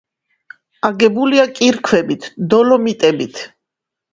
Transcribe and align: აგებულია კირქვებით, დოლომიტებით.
აგებულია 0.87 1.45
კირქვებით, 1.59 2.27
დოლომიტებით. 2.55 3.45